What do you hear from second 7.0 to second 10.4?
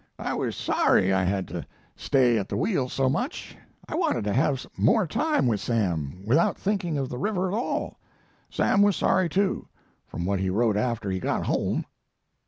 the river at all. Sam was sorry, too, from what